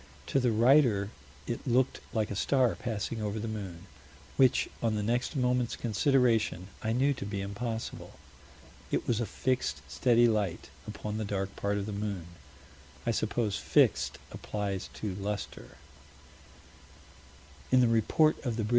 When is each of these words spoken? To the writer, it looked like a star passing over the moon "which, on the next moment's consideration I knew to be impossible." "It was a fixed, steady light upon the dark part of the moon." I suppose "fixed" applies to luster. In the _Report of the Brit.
To 0.33 0.39
the 0.39 0.51
writer, 0.51 1.11
it 1.45 1.67
looked 1.67 1.99
like 2.11 2.31
a 2.31 2.35
star 2.35 2.73
passing 2.73 3.21
over 3.21 3.37
the 3.37 3.47
moon 3.47 3.85
"which, 4.35 4.67
on 4.81 4.95
the 4.95 5.03
next 5.03 5.35
moment's 5.35 5.75
consideration 5.75 6.69
I 6.81 6.91
knew 6.91 7.13
to 7.13 7.23
be 7.23 7.39
impossible." 7.39 8.13
"It 8.89 9.07
was 9.07 9.21
a 9.21 9.27
fixed, 9.27 9.83
steady 9.87 10.27
light 10.27 10.71
upon 10.87 11.17
the 11.19 11.23
dark 11.23 11.55
part 11.55 11.77
of 11.77 11.85
the 11.85 11.91
moon." 11.91 12.25
I 13.05 13.11
suppose 13.11 13.57
"fixed" 13.59 14.17
applies 14.31 14.87
to 14.95 15.13
luster. 15.13 15.77
In 17.71 17.79
the 17.81 18.01
_Report 18.01 18.43
of 18.43 18.57
the 18.57 18.63
Brit. 18.63 18.69